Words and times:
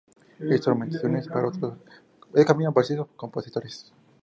Instrumentaciones 0.39 1.27
para 1.27 1.47
otros 1.49 1.75
compositores. 3.15 3.93